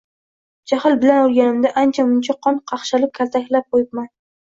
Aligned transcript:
Jahl 0.69 0.95
bilan 1.01 1.19
urganimda 1.27 1.71
ancha 1.81 2.05
muncha 2.13 2.35
qon 2.47 2.57
qaqshatib 2.73 3.13
kaltaklab 3.19 3.69
qoʻyibman 3.77 4.09